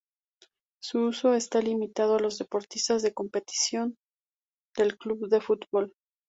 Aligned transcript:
Su 0.81 0.99
uso 1.01 1.35
está 1.35 1.61
limitado 1.61 2.15
a 2.15 2.19
los 2.19 2.39
deportistas 2.39 3.03
de 3.03 3.13
competición 3.13 3.97
del 4.75 4.97
club 4.97 5.29
de 5.29 5.41
fútbol. 5.41 5.93